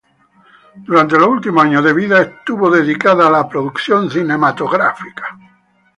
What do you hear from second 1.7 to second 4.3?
de vida, estuvo dedicada a la producción